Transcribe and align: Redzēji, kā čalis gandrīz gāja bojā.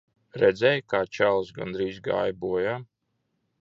Redzēji, 0.43 0.85
kā 0.93 1.03
čalis 1.19 1.53
gandrīz 1.61 2.03
gāja 2.09 2.37
bojā. 2.47 2.77